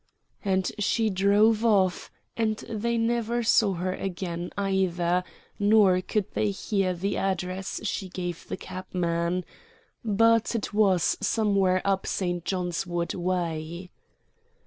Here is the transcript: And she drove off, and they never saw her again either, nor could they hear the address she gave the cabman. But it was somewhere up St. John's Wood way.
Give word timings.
And 0.43 0.71
she 0.79 1.11
drove 1.11 1.63
off, 1.63 2.09
and 2.35 2.57
they 2.67 2.97
never 2.97 3.43
saw 3.43 3.73
her 3.73 3.93
again 3.93 4.49
either, 4.57 5.23
nor 5.59 6.01
could 6.01 6.25
they 6.33 6.49
hear 6.49 6.95
the 6.95 7.17
address 7.17 7.81
she 7.83 8.09
gave 8.09 8.47
the 8.47 8.57
cabman. 8.57 9.45
But 10.03 10.55
it 10.55 10.73
was 10.73 11.19
somewhere 11.21 11.83
up 11.85 12.07
St. 12.07 12.43
John's 12.45 12.87
Wood 12.87 13.13
way. 13.13 13.91